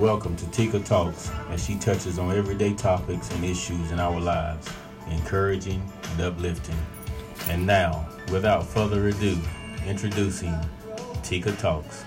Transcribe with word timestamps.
Welcome 0.00 0.36
to 0.36 0.50
Tika 0.50 0.80
Talks 0.80 1.30
as 1.48 1.64
she 1.64 1.74
touches 1.76 2.18
on 2.18 2.30
everyday 2.30 2.74
topics 2.74 3.30
and 3.30 3.42
issues 3.42 3.90
in 3.92 3.98
our 3.98 4.20
lives, 4.20 4.68
encouraging 5.08 5.90
and 6.10 6.20
uplifting. 6.20 6.76
And 7.48 7.66
now, 7.66 8.06
without 8.30 8.66
further 8.66 9.08
ado, 9.08 9.38
introducing 9.86 10.54
Tika 11.22 11.52
Talks. 11.52 12.04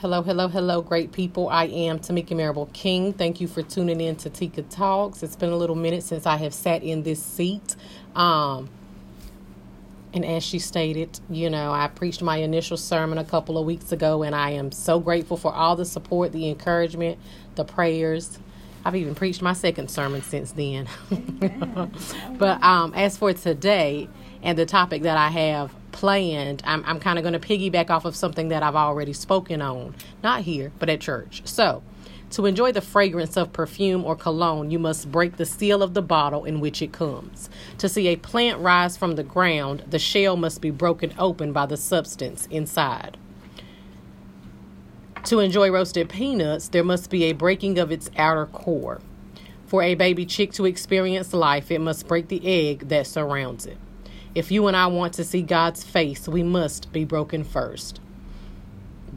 Hello, 0.00 0.20
hello, 0.20 0.48
hello, 0.48 0.82
great 0.82 1.12
people. 1.12 1.48
I 1.48 1.64
am 1.68 2.00
Tamika 2.00 2.36
Marable 2.36 2.66
King. 2.74 3.14
Thank 3.14 3.40
you 3.40 3.48
for 3.48 3.62
tuning 3.62 4.02
in 4.02 4.16
to 4.16 4.28
Tika 4.28 4.60
Talks. 4.64 5.22
It's 5.22 5.36
been 5.36 5.52
a 5.52 5.56
little 5.56 5.74
minute 5.74 6.02
since 6.02 6.26
I 6.26 6.36
have 6.36 6.52
sat 6.52 6.82
in 6.82 7.02
this 7.02 7.22
seat. 7.22 7.76
Um, 8.14 8.68
and 10.14 10.24
as 10.24 10.42
she 10.42 10.58
stated, 10.58 11.20
you 11.28 11.50
know, 11.50 11.72
I 11.72 11.88
preached 11.88 12.22
my 12.22 12.38
initial 12.38 12.76
sermon 12.76 13.18
a 13.18 13.24
couple 13.24 13.58
of 13.58 13.66
weeks 13.66 13.92
ago, 13.92 14.22
and 14.22 14.34
I 14.34 14.50
am 14.50 14.72
so 14.72 15.00
grateful 15.00 15.36
for 15.36 15.52
all 15.52 15.76
the 15.76 15.84
support, 15.84 16.32
the 16.32 16.48
encouragement, 16.48 17.18
the 17.56 17.64
prayers. 17.64 18.38
I've 18.84 18.96
even 18.96 19.14
preached 19.14 19.42
my 19.42 19.52
second 19.52 19.90
sermon 19.90 20.22
since 20.22 20.52
then. 20.52 20.88
but 22.38 22.62
um, 22.62 22.94
as 22.94 23.18
for 23.18 23.32
today 23.34 24.08
and 24.42 24.56
the 24.56 24.66
topic 24.66 25.02
that 25.02 25.18
I 25.18 25.28
have 25.28 25.74
planned, 25.92 26.62
I'm, 26.64 26.84
I'm 26.86 27.00
kind 27.00 27.18
of 27.18 27.22
going 27.22 27.38
to 27.38 27.40
piggyback 27.40 27.90
off 27.90 28.04
of 28.04 28.16
something 28.16 28.48
that 28.48 28.62
I've 28.62 28.76
already 28.76 29.12
spoken 29.12 29.60
on, 29.60 29.94
not 30.22 30.42
here, 30.42 30.72
but 30.78 30.88
at 30.88 31.00
church. 31.00 31.42
So, 31.44 31.82
to 32.30 32.46
enjoy 32.46 32.72
the 32.72 32.80
fragrance 32.80 33.36
of 33.36 33.52
perfume 33.52 34.04
or 34.04 34.14
cologne, 34.14 34.70
you 34.70 34.78
must 34.78 35.10
break 35.10 35.36
the 35.36 35.46
seal 35.46 35.82
of 35.82 35.94
the 35.94 36.02
bottle 36.02 36.44
in 36.44 36.60
which 36.60 36.82
it 36.82 36.92
comes. 36.92 37.48
To 37.78 37.88
see 37.88 38.08
a 38.08 38.16
plant 38.16 38.60
rise 38.60 38.96
from 38.96 39.16
the 39.16 39.22
ground, 39.22 39.84
the 39.88 39.98
shell 39.98 40.36
must 40.36 40.60
be 40.60 40.70
broken 40.70 41.14
open 41.18 41.52
by 41.52 41.66
the 41.66 41.76
substance 41.76 42.46
inside. 42.50 43.16
To 45.24 45.40
enjoy 45.40 45.70
roasted 45.70 46.08
peanuts, 46.08 46.68
there 46.68 46.84
must 46.84 47.10
be 47.10 47.24
a 47.24 47.32
breaking 47.32 47.78
of 47.78 47.90
its 47.90 48.10
outer 48.16 48.46
core. 48.46 49.00
For 49.66 49.82
a 49.82 49.94
baby 49.94 50.24
chick 50.24 50.52
to 50.52 50.64
experience 50.64 51.34
life, 51.34 51.70
it 51.70 51.80
must 51.80 52.08
break 52.08 52.28
the 52.28 52.40
egg 52.46 52.88
that 52.88 53.06
surrounds 53.06 53.66
it. 53.66 53.76
If 54.34 54.50
you 54.50 54.66
and 54.66 54.76
I 54.76 54.86
want 54.86 55.14
to 55.14 55.24
see 55.24 55.42
God's 55.42 55.84
face, 55.84 56.28
we 56.28 56.42
must 56.42 56.92
be 56.92 57.04
broken 57.04 57.44
first. 57.44 58.00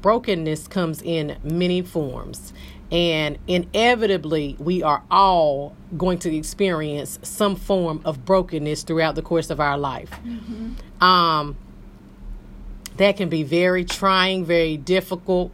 Brokenness 0.01 0.67
comes 0.67 1.01
in 1.01 1.37
many 1.43 1.81
forms, 1.81 2.53
and 2.91 3.37
inevitably, 3.47 4.55
we 4.59 4.83
are 4.83 5.03
all 5.09 5.75
going 5.97 6.19
to 6.19 6.35
experience 6.35 7.19
some 7.23 7.55
form 7.55 8.01
of 8.03 8.25
brokenness 8.25 8.83
throughout 8.83 9.15
the 9.15 9.21
course 9.21 9.49
of 9.49 9.59
our 9.59 9.77
life. 9.77 10.11
Mm-hmm. 10.25 11.03
Um, 11.03 11.57
that 12.97 13.17
can 13.17 13.29
be 13.29 13.43
very 13.43 13.85
trying, 13.85 14.43
very 14.43 14.77
difficult, 14.77 15.51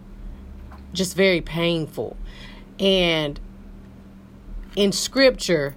just 0.93 1.15
very 1.15 1.41
painful. 1.41 2.17
And 2.79 3.39
in 4.75 4.91
scripture, 4.91 5.75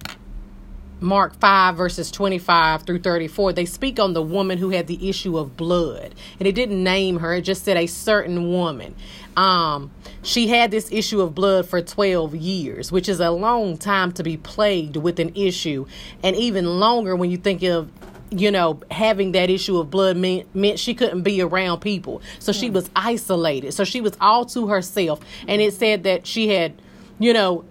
Mark 1.01 1.37
5, 1.39 1.75
verses 1.75 2.11
25 2.11 2.83
through 2.83 2.99
34, 2.99 3.53
they 3.53 3.65
speak 3.65 3.99
on 3.99 4.13
the 4.13 4.21
woman 4.21 4.59
who 4.59 4.69
had 4.69 4.85
the 4.85 5.09
issue 5.09 5.37
of 5.37 5.57
blood. 5.57 6.13
And 6.39 6.47
it 6.47 6.53
didn't 6.53 6.83
name 6.83 7.19
her, 7.19 7.33
it 7.33 7.41
just 7.41 7.65
said 7.65 7.75
a 7.75 7.87
certain 7.87 8.51
woman. 8.51 8.95
Um, 9.35 9.91
she 10.21 10.47
had 10.47 10.69
this 10.69 10.91
issue 10.91 11.21
of 11.21 11.33
blood 11.33 11.67
for 11.67 11.81
12 11.81 12.35
years, 12.35 12.91
which 12.91 13.09
is 13.09 13.19
a 13.19 13.31
long 13.31 13.77
time 13.77 14.11
to 14.13 14.23
be 14.23 14.37
plagued 14.37 14.95
with 14.95 15.19
an 15.19 15.35
issue. 15.35 15.87
And 16.23 16.35
even 16.35 16.79
longer 16.79 17.15
when 17.15 17.31
you 17.31 17.37
think 17.37 17.63
of 17.63 17.91
you 18.33 18.49
know, 18.49 18.79
having 18.89 19.33
that 19.33 19.49
issue 19.49 19.77
of 19.77 19.89
blood 19.89 20.15
meant, 20.15 20.55
meant 20.55 20.79
she 20.79 20.93
couldn't 20.93 21.23
be 21.23 21.41
around 21.41 21.81
people. 21.81 22.21
So 22.39 22.53
she 22.53 22.67
hmm. 22.67 22.75
was 22.75 22.89
isolated. 22.95 23.73
So 23.73 23.83
she 23.83 23.99
was 23.99 24.15
all 24.21 24.45
to 24.45 24.67
herself. 24.67 25.19
And 25.49 25.61
it 25.61 25.73
said 25.73 26.03
that 26.03 26.25
she 26.25 26.47
had, 26.47 26.73
you 27.19 27.33
know, 27.33 27.65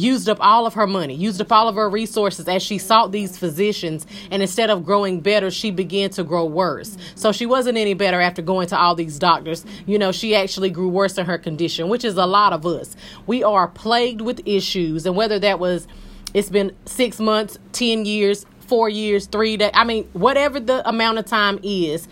used 0.00 0.28
up 0.28 0.38
all 0.40 0.66
of 0.66 0.74
her 0.74 0.86
money, 0.86 1.14
used 1.14 1.40
up 1.40 1.52
all 1.52 1.68
of 1.68 1.74
her 1.76 1.88
resources 1.88 2.48
as 2.48 2.62
she 2.62 2.78
sought 2.78 3.12
these 3.12 3.36
physicians. 3.36 4.06
And 4.30 4.42
instead 4.42 4.70
of 4.70 4.84
growing 4.84 5.20
better, 5.20 5.50
she 5.50 5.70
began 5.70 6.10
to 6.10 6.24
grow 6.24 6.44
worse. 6.44 6.96
So 7.14 7.32
she 7.32 7.46
wasn't 7.46 7.78
any 7.78 7.94
better 7.94 8.20
after 8.20 8.42
going 8.42 8.68
to 8.68 8.78
all 8.78 8.94
these 8.94 9.18
doctors. 9.18 9.64
You 9.86 9.98
know, 9.98 10.12
she 10.12 10.34
actually 10.34 10.70
grew 10.70 10.88
worse 10.88 11.18
in 11.18 11.26
her 11.26 11.38
condition, 11.38 11.88
which 11.88 12.04
is 12.04 12.16
a 12.16 12.26
lot 12.26 12.52
of 12.52 12.64
us. 12.66 12.96
We 13.26 13.44
are 13.44 13.68
plagued 13.68 14.20
with 14.20 14.40
issues. 14.46 15.06
And 15.06 15.16
whether 15.16 15.38
that 15.38 15.58
was, 15.58 15.86
it's 16.34 16.50
been 16.50 16.74
six 16.86 17.20
months, 17.20 17.58
10 17.72 18.06
years, 18.06 18.46
four 18.60 18.88
years, 18.88 19.26
three 19.26 19.56
days, 19.56 19.72
I 19.74 19.84
mean, 19.84 20.04
whatever 20.12 20.60
the 20.60 20.88
amount 20.88 21.18
of 21.18 21.26
time 21.26 21.58
is, 21.62 22.08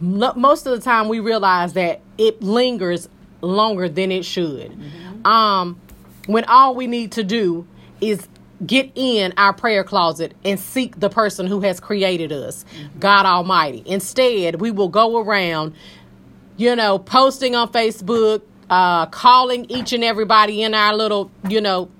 most 0.00 0.66
of 0.66 0.72
the 0.72 0.80
time 0.80 1.08
we 1.08 1.20
realize 1.20 1.74
that 1.74 2.00
it 2.16 2.40
lingers 2.42 3.08
longer 3.42 3.88
than 3.88 4.10
it 4.10 4.24
should. 4.24 4.72
Mm-hmm. 4.72 5.26
Um, 5.26 5.80
when 6.26 6.44
all 6.44 6.74
we 6.74 6.86
need 6.86 7.12
to 7.12 7.24
do 7.24 7.66
is 8.00 8.28
get 8.66 8.90
in 8.94 9.32
our 9.36 9.52
prayer 9.52 9.84
closet 9.84 10.34
and 10.44 10.58
seek 10.60 10.98
the 11.00 11.08
person 11.08 11.46
who 11.46 11.60
has 11.60 11.80
created 11.80 12.32
us, 12.32 12.64
mm-hmm. 12.64 12.98
God 12.98 13.26
Almighty. 13.26 13.82
Instead, 13.86 14.60
we 14.60 14.70
will 14.70 14.88
go 14.88 15.18
around, 15.18 15.74
you 16.56 16.76
know, 16.76 16.98
posting 16.98 17.54
on 17.54 17.72
Facebook, 17.72 18.42
uh, 18.68 19.06
calling 19.06 19.66
each 19.70 19.92
and 19.92 20.04
everybody 20.04 20.62
in 20.62 20.74
our 20.74 20.94
little, 20.94 21.30
you 21.48 21.60
know, 21.60 21.90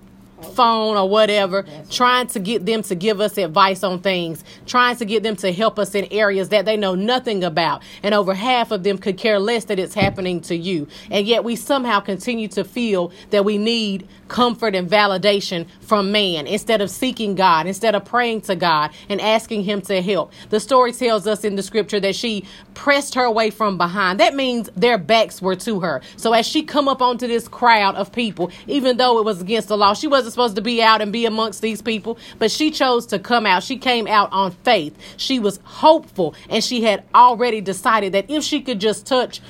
phone 0.43 0.97
or 0.97 1.09
whatever, 1.09 1.65
trying 1.91 2.27
to 2.29 2.41
get 2.41 2.67
them 2.67 2.83
to 2.85 2.95
give 2.95 3.21
us 3.21 3.39
advice 3.39 3.83
on 3.83 4.01
things, 4.01 4.45
trying 4.67 4.97
to 4.97 5.05
get 5.05 5.23
them 5.23 5.37
to 5.37 5.53
help 5.53 5.79
us 5.79 5.95
in 5.95 6.07
areas 6.11 6.51
that 6.51 6.65
they 6.65 6.77
know 6.77 6.95
nothing 6.95 7.45
about. 7.45 7.83
And 8.03 8.15
over 8.15 8.35
half 8.35 8.71
of 8.71 8.83
them 8.83 8.99
could 8.99 9.17
care 9.17 9.39
less 9.39 9.65
that 9.67 9.79
it's 9.79 9.95
happening 9.95 10.41
to 10.43 10.57
you. 10.57 10.89
And 11.11 11.27
yet 11.27 11.45
we 11.45 11.57
somehow 11.57 12.01
continue 12.01 12.49
to 12.49 12.65
feel 12.65 13.13
that 13.31 13.45
we 13.45 13.59
need 13.59 14.09
comfort 14.29 14.75
and 14.75 14.89
validation 14.89 15.67
from 15.81 16.13
man 16.13 16.47
instead 16.47 16.81
of 16.81 16.89
seeking 16.89 17.35
God, 17.35 17.67
instead 17.67 17.95
of 17.95 18.05
praying 18.05 18.43
to 18.43 18.57
God 18.57 18.93
and 19.09 19.21
asking 19.21 19.65
Him 19.65 19.83
to 19.83 20.01
help. 20.01 20.33
The 20.49 20.61
story 20.61 20.93
tells 20.93 21.27
us 21.27 21.45
in 21.45 21.57
the 21.57 21.63
scripture 21.63 22.01
that 22.01 22.15
she 22.15 22.45
pressed 22.75 23.15
her 23.15 23.31
way 23.31 23.51
from 23.51 23.77
behind. 23.77 24.21
That 24.21 24.35
means 24.35 24.71
their 24.77 24.99
backs 24.99 25.43
were 25.43 25.57
to 25.57 25.81
her. 25.81 26.01
So 26.17 26.33
as 26.33 26.47
she 26.47 26.63
come 26.63 26.89
up 26.89 27.03
onto 27.03 27.27
this 27.27 27.49
crowd 27.49 27.97
of 27.97 28.13
people, 28.13 28.51
even 28.67 28.97
though 28.97 29.19
it 29.19 29.25
was 29.25 29.43
against 29.43 29.69
the 29.69 29.77
law, 29.77 29.95
she 29.95 30.07
wasn't 30.37 30.57
supposed 30.57 30.57
to 30.57 30.63
be 30.63 30.83
out 30.83 31.01
and 31.01 31.13
be 31.13 31.27
amongst 31.27 31.63
these 31.63 31.83
people, 31.83 32.19
but 32.39 32.51
she 32.51 32.71
chose 32.71 33.07
to 33.07 33.19
come 33.19 33.47
out. 33.47 33.63
She 33.63 33.77
came 33.77 34.07
out 34.07 34.33
on 34.33 34.53
faith. 34.53 34.97
She 35.17 35.39
was 35.39 35.61
hopeful 35.65 36.35
and 36.49 36.63
she 36.63 36.83
had 36.83 37.05
already 37.15 37.61
decided 37.61 38.13
that 38.13 38.31
if 38.31 38.43
she 38.45 38.61
could 38.61 38.81
just 38.81 39.07
touch 39.07 39.41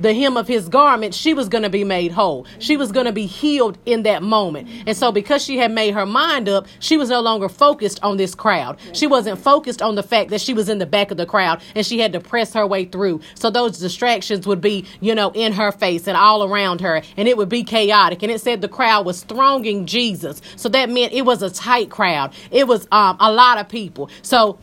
the 0.00 0.14
hem 0.14 0.36
of 0.36 0.48
his 0.48 0.68
garment, 0.68 1.14
she 1.14 1.34
was 1.34 1.48
going 1.48 1.62
to 1.62 1.70
be 1.70 1.84
made 1.84 2.12
whole. 2.12 2.46
She 2.58 2.76
was 2.76 2.92
going 2.92 3.06
to 3.06 3.12
be 3.12 3.26
healed 3.26 3.78
in 3.86 4.02
that 4.04 4.22
moment. 4.22 4.68
And 4.86 4.96
so, 4.96 5.12
because 5.12 5.42
she 5.42 5.58
had 5.58 5.72
made 5.72 5.94
her 5.94 6.06
mind 6.06 6.48
up, 6.48 6.66
she 6.78 6.96
was 6.96 7.08
no 7.08 7.20
longer 7.20 7.48
focused 7.48 8.00
on 8.02 8.16
this 8.16 8.34
crowd. 8.34 8.78
She 8.92 9.06
wasn't 9.06 9.38
focused 9.38 9.82
on 9.82 9.94
the 9.94 10.02
fact 10.02 10.30
that 10.30 10.40
she 10.40 10.54
was 10.54 10.68
in 10.68 10.78
the 10.78 10.86
back 10.86 11.10
of 11.10 11.16
the 11.16 11.26
crowd 11.26 11.62
and 11.74 11.84
she 11.84 11.98
had 11.98 12.12
to 12.12 12.20
press 12.20 12.52
her 12.54 12.66
way 12.66 12.84
through. 12.84 13.20
So, 13.34 13.50
those 13.50 13.78
distractions 13.78 14.46
would 14.46 14.60
be, 14.60 14.86
you 15.00 15.14
know, 15.14 15.30
in 15.32 15.52
her 15.52 15.72
face 15.72 16.06
and 16.06 16.16
all 16.16 16.44
around 16.44 16.80
her, 16.80 17.02
and 17.16 17.28
it 17.28 17.36
would 17.36 17.48
be 17.48 17.64
chaotic. 17.64 18.22
And 18.22 18.32
it 18.32 18.40
said 18.40 18.60
the 18.60 18.68
crowd 18.68 19.06
was 19.06 19.22
thronging 19.24 19.86
Jesus. 19.86 20.40
So, 20.56 20.68
that 20.70 20.90
meant 20.90 21.12
it 21.12 21.22
was 21.22 21.42
a 21.42 21.50
tight 21.50 21.90
crowd, 21.90 22.32
it 22.50 22.66
was 22.66 22.86
um, 22.92 23.16
a 23.20 23.32
lot 23.32 23.58
of 23.58 23.68
people. 23.68 24.10
So, 24.22 24.58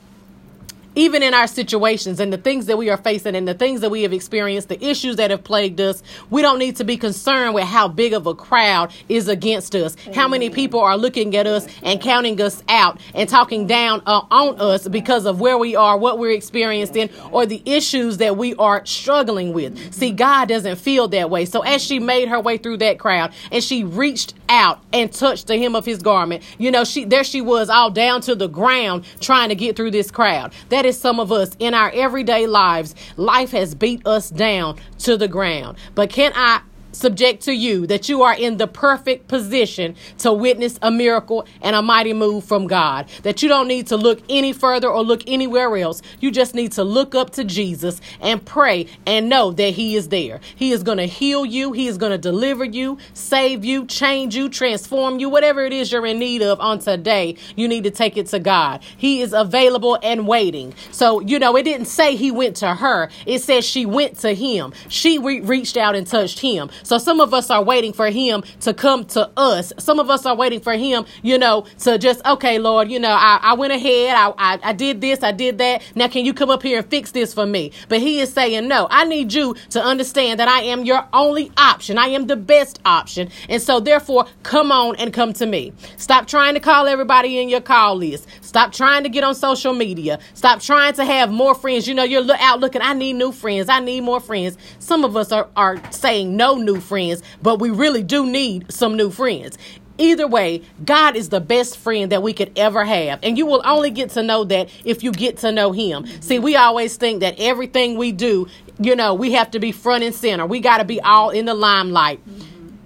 even 0.97 1.21
in 1.21 1.33
our 1.35 1.45
situations 1.45 2.19
and 2.19 2.33
the 2.33 2.37
things 2.37 2.65
that 2.65 2.75
we 2.75 2.89
are 2.89 2.97
facing 2.97 3.35
and 3.35 3.47
the 3.47 3.53
things 3.53 3.81
that 3.81 3.91
we 3.91 4.01
have 4.01 4.13
experienced, 4.13 4.67
the 4.67 4.83
issues 4.83 5.15
that 5.17 5.29
have 5.29 5.43
plagued 5.43 5.79
us, 5.79 6.01
we 6.31 6.41
don't 6.41 6.57
need 6.57 6.75
to 6.75 6.83
be 6.83 6.97
concerned 6.97 7.53
with 7.53 7.65
how 7.65 7.87
big 7.87 8.13
of 8.13 8.25
a 8.25 8.33
crowd 8.33 8.91
is 9.07 9.27
against 9.27 9.75
us. 9.75 9.95
How 10.15 10.27
many 10.27 10.49
people 10.49 10.79
are 10.79 10.97
looking 10.97 11.35
at 11.35 11.45
us 11.45 11.67
and 11.83 12.01
counting 12.01 12.41
us 12.41 12.63
out 12.67 12.99
and 13.13 13.29
talking 13.29 13.67
down 13.67 14.01
uh, 14.07 14.25
on 14.31 14.59
us 14.59 14.87
because 14.87 15.27
of 15.27 15.39
where 15.39 15.59
we 15.59 15.75
are, 15.75 15.95
what 15.97 16.17
we're 16.17 16.31
experiencing, 16.31 17.11
or 17.31 17.45
the 17.45 17.61
issues 17.65 18.17
that 18.17 18.35
we 18.35 18.55
are 18.55 18.83
struggling 18.85 19.53
with. 19.53 19.93
See, 19.93 20.11
God 20.11 20.49
doesn't 20.49 20.77
feel 20.77 21.07
that 21.09 21.29
way. 21.29 21.45
So 21.45 21.61
as 21.61 21.83
she 21.83 21.99
made 21.99 22.27
her 22.27 22.39
way 22.39 22.57
through 22.57 22.77
that 22.77 22.97
crowd 22.97 23.33
and 23.51 23.63
she 23.63 23.83
reached 23.83 24.33
out 24.49 24.79
and 24.91 25.13
touched 25.13 25.45
the 25.45 25.59
hem 25.59 25.75
of 25.75 25.85
his 25.85 26.01
garment, 26.01 26.41
you 26.57 26.71
know, 26.71 26.83
she 26.83 27.05
there 27.05 27.23
she 27.23 27.41
was 27.41 27.69
all 27.69 27.91
down 27.91 28.21
to 28.21 28.33
the 28.33 28.47
ground 28.47 29.05
trying 29.19 29.49
to 29.49 29.55
get 29.55 29.75
through 29.75 29.91
this 29.91 30.09
crowd. 30.09 30.53
That 30.69 30.86
is 30.87 30.99
some 30.99 31.19
of 31.19 31.31
us 31.31 31.55
in 31.59 31.73
our 31.73 31.91
everyday 31.93 32.47
lives. 32.47 32.95
Life 33.17 33.51
has 33.51 33.75
beat 33.75 34.05
us 34.07 34.29
down 34.29 34.77
to 34.99 35.17
the 35.17 35.27
ground. 35.27 35.77
But 35.93 36.09
can 36.09 36.31
I 36.35 36.61
subject 36.97 37.43
to 37.43 37.53
you, 37.53 37.87
that 37.87 38.09
you 38.09 38.23
are 38.23 38.33
in 38.33 38.57
the 38.57 38.67
perfect 38.67 39.27
position 39.27 39.95
to 40.19 40.33
witness 40.33 40.79
a 40.81 40.91
miracle 40.91 41.45
and 41.61 41.75
a 41.75 41.81
mighty 41.81 42.13
move 42.13 42.43
from 42.43 42.67
God. 42.67 43.07
That 43.23 43.41
you 43.41 43.49
don't 43.49 43.67
need 43.67 43.87
to 43.87 43.97
look 43.97 44.21
any 44.29 44.53
further 44.53 44.89
or 44.89 45.03
look 45.03 45.21
anywhere 45.27 45.77
else. 45.77 46.01
You 46.19 46.31
just 46.31 46.55
need 46.55 46.71
to 46.73 46.83
look 46.83 47.15
up 47.15 47.31
to 47.31 47.43
Jesus 47.43 48.01
and 48.21 48.43
pray 48.43 48.87
and 49.05 49.29
know 49.29 49.51
that 49.51 49.73
He 49.73 49.95
is 49.95 50.09
there. 50.09 50.39
He 50.55 50.71
is 50.71 50.83
going 50.83 50.97
to 50.97 51.05
heal 51.05 51.45
you, 51.45 51.71
He 51.71 51.87
is 51.87 51.97
going 51.97 52.11
to 52.11 52.17
deliver 52.17 52.65
you, 52.65 52.97
save 53.13 53.63
you, 53.63 53.85
change 53.85 54.35
you, 54.35 54.49
transform 54.49 55.19
you, 55.19 55.29
whatever 55.29 55.65
it 55.65 55.73
is 55.73 55.91
you're 55.91 56.05
in 56.05 56.19
need 56.19 56.41
of 56.41 56.59
on 56.59 56.79
today, 56.79 57.35
you 57.55 57.67
need 57.67 57.83
to 57.83 57.91
take 57.91 58.17
it 58.17 58.27
to 58.27 58.39
God. 58.39 58.81
He 58.97 59.21
is 59.21 59.33
available 59.33 59.97
and 60.01 60.27
waiting. 60.27 60.73
So, 60.91 61.19
you 61.21 61.39
know, 61.39 61.55
it 61.55 61.63
didn't 61.63 61.87
say 61.87 62.15
He 62.15 62.31
went 62.31 62.57
to 62.57 62.73
her, 62.75 63.09
it 63.25 63.39
said 63.39 63.63
she 63.63 63.85
went 63.85 64.17
to 64.19 64.33
Him. 64.33 64.73
She 64.89 65.19
re- 65.19 65.41
reached 65.41 65.77
out 65.77 65.95
and 65.95 66.07
touched 66.07 66.39
Him. 66.39 66.69
So 66.87 66.97
some 66.97 67.19
of 67.19 67.33
us 67.33 67.49
are 67.49 67.61
waiting 67.61 67.91
for 67.91 68.09
Him 68.09 68.43
to 68.61 68.73
come 68.73 69.03
to 69.07 69.29
us. 69.35 69.73
Some 69.77 69.99
of 69.99 70.09
us 70.09 70.25
are 70.25 70.37
waiting 70.37 70.61
for 70.61 70.71
Him, 70.71 71.05
you 71.21 71.37
know, 71.37 71.65
to 71.79 71.97
just, 71.97 72.25
okay, 72.25 72.59
Lord, 72.59 72.89
you 72.89 72.97
know, 72.97 73.11
I, 73.11 73.39
I 73.41 73.53
went 73.55 73.73
ahead, 73.73 74.15
I, 74.15 74.29
I, 74.37 74.59
I 74.63 74.71
did 74.71 75.01
this, 75.01 75.21
I 75.21 75.33
did 75.33 75.57
that. 75.57 75.83
Now, 75.95 76.07
can 76.07 76.23
you 76.23 76.33
come 76.33 76.49
up 76.49 76.63
here 76.63 76.77
and 76.77 76.89
fix 76.89 77.11
this 77.11 77.33
for 77.33 77.45
me? 77.45 77.73
But 77.89 77.99
He 77.99 78.21
is 78.21 78.31
saying, 78.31 78.69
no, 78.69 78.87
I 78.89 79.03
need 79.03 79.33
you 79.33 79.55
to 79.71 79.83
understand 79.83 80.39
that 80.39 80.47
I 80.47 80.61
am 80.61 80.85
your 80.85 81.05
only 81.11 81.51
option. 81.57 81.97
I 81.97 82.07
am 82.07 82.27
the 82.27 82.37
best 82.37 82.79
option. 82.85 83.31
And 83.49 83.61
so, 83.61 83.81
therefore, 83.81 84.25
come 84.43 84.71
on 84.71 84.95
and 84.95 85.11
come 85.11 85.33
to 85.33 85.45
me. 85.45 85.73
Stop 85.97 86.27
trying 86.27 86.53
to 86.53 86.61
call 86.61 86.87
everybody 86.87 87.37
in 87.37 87.49
your 87.49 87.59
call 87.59 87.97
list. 87.97 88.29
Stop 88.39 88.71
trying 88.71 89.03
to 89.03 89.09
get 89.09 89.25
on 89.25 89.35
social 89.35 89.73
media. 89.73 90.19
Stop 90.35 90.61
trying 90.61 90.93
to 90.93 91.03
have 91.03 91.29
more 91.31 91.53
friends. 91.53 91.85
You 91.85 91.95
know, 91.95 92.03
you're 92.03 92.23
out 92.39 92.61
looking, 92.61 92.81
I 92.81 92.93
need 92.93 93.13
new 93.13 93.33
friends. 93.33 93.67
I 93.67 93.81
need 93.81 94.01
more 94.05 94.21
friends. 94.21 94.57
Some 94.79 95.03
of 95.03 95.17
us 95.17 95.33
are, 95.33 95.49
are 95.57 95.81
saying 95.91 96.37
no 96.37 96.55
new 96.67 96.79
friends, 96.79 97.23
but 97.41 97.59
we 97.59 97.71
really 97.71 98.03
do 98.03 98.27
need 98.29 98.71
some 98.71 98.95
new 98.95 99.09
friends. 99.09 99.57
Either 99.97 100.27
way, 100.27 100.61
God 100.85 101.15
is 101.15 101.29
the 101.29 101.41
best 101.41 101.75
friend 101.77 102.11
that 102.11 102.21
we 102.21 102.31
could 102.31 102.51
ever 102.55 102.85
have. 102.85 103.19
And 103.23 103.35
you 103.35 103.47
will 103.47 103.63
only 103.65 103.89
get 103.89 104.11
to 104.11 104.21
know 104.21 104.43
that 104.43 104.69
if 104.85 105.03
you 105.03 105.11
get 105.11 105.37
to 105.37 105.51
know 105.51 105.71
Him. 105.71 106.05
See, 106.21 106.37
we 106.37 106.55
always 106.55 106.95
think 106.97 107.21
that 107.21 107.39
everything 107.39 107.97
we 107.97 108.11
do, 108.11 108.47
you 108.79 108.95
know, 108.95 109.15
we 109.15 109.31
have 109.31 109.49
to 109.51 109.59
be 109.59 109.71
front 109.71 110.03
and 110.03 110.13
center. 110.13 110.45
We 110.45 110.59
got 110.59 110.77
to 110.77 110.85
be 110.85 111.01
all 111.01 111.31
in 111.31 111.45
the 111.45 111.55
limelight 111.55 112.19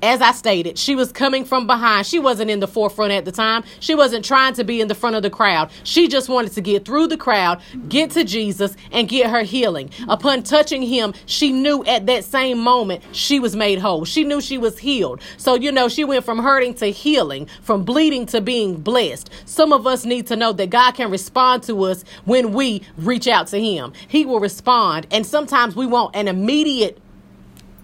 as 0.01 0.21
I 0.21 0.31
stated, 0.31 0.77
she 0.77 0.95
was 0.95 1.11
coming 1.11 1.45
from 1.45 1.67
behind. 1.67 2.05
She 2.07 2.19
wasn't 2.19 2.49
in 2.49 2.59
the 2.59 2.67
forefront 2.67 3.11
at 3.11 3.25
the 3.25 3.31
time. 3.31 3.63
She 3.79 3.95
wasn't 3.95 4.25
trying 4.25 4.53
to 4.55 4.63
be 4.63 4.81
in 4.81 4.87
the 4.87 4.95
front 4.95 5.15
of 5.15 5.23
the 5.23 5.29
crowd. 5.29 5.71
She 5.83 6.07
just 6.07 6.29
wanted 6.29 6.53
to 6.53 6.61
get 6.61 6.85
through 6.85 7.07
the 7.07 7.17
crowd, 7.17 7.61
get 7.87 8.11
to 8.11 8.23
Jesus, 8.23 8.75
and 8.91 9.07
get 9.07 9.29
her 9.29 9.43
healing. 9.43 9.89
Upon 10.07 10.43
touching 10.43 10.81
him, 10.81 11.13
she 11.25 11.51
knew 11.51 11.83
at 11.85 12.05
that 12.07 12.23
same 12.23 12.59
moment 12.59 13.03
she 13.11 13.39
was 13.39 13.55
made 13.55 13.79
whole. 13.79 14.05
She 14.05 14.23
knew 14.23 14.41
she 14.41 14.57
was 14.57 14.79
healed. 14.79 15.21
So, 15.37 15.55
you 15.55 15.71
know, 15.71 15.87
she 15.87 16.03
went 16.03 16.25
from 16.25 16.39
hurting 16.39 16.75
to 16.75 16.87
healing, 16.87 17.47
from 17.61 17.83
bleeding 17.83 18.25
to 18.27 18.41
being 18.41 18.77
blessed. 18.77 19.29
Some 19.45 19.71
of 19.73 19.85
us 19.85 20.05
need 20.05 20.27
to 20.27 20.35
know 20.35 20.51
that 20.53 20.69
God 20.69 20.93
can 20.93 21.11
respond 21.11 21.63
to 21.63 21.83
us 21.83 22.03
when 22.25 22.53
we 22.53 22.81
reach 22.97 23.27
out 23.27 23.47
to 23.47 23.59
him. 23.59 23.93
He 24.07 24.25
will 24.25 24.39
respond. 24.39 25.07
And 25.11 25.25
sometimes 25.25 25.75
we 25.75 25.85
want 25.85 26.15
an 26.15 26.27
immediate 26.27 26.99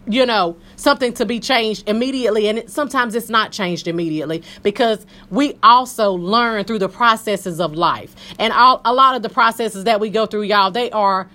you 0.08 0.26
know 0.26 0.58
something 0.76 1.14
to 1.14 1.26
be 1.26 1.40
changed 1.40 1.88
immediately 1.88 2.48
and 2.48 2.60
it, 2.60 2.70
sometimes 2.70 3.16
it's 3.16 3.30
not 3.30 3.52
changed 3.52 3.88
immediately 3.88 4.44
because 4.64 5.06
we 5.30 5.58
also 5.64 6.12
learn 6.12 6.64
through 6.64 6.80
the 6.80 6.90
processes 6.90 7.60
of 7.60 7.74
life 7.74 8.16
and 8.40 8.54
all, 8.54 8.82
a 8.86 8.94
lot 8.94 9.16
of 9.16 9.22
the 9.22 9.30
processes 9.30 9.84
that 9.84 10.00
we 10.00 10.10
go 10.10 10.26
through 10.26 10.44
y'all 10.44 10.72
they 10.72 10.90
are 10.92 11.28